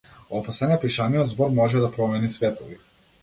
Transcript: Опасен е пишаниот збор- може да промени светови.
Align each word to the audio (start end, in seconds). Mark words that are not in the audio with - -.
Опасен 0.37 0.71
е 0.75 0.77
пишаниот 0.85 1.29
збор- 1.35 1.53
може 1.59 1.83
да 1.83 1.91
промени 1.99 2.33
светови. 2.39 2.79